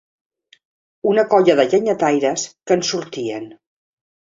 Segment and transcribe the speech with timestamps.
[1.09, 3.49] Una colla de llenyataires que en sortien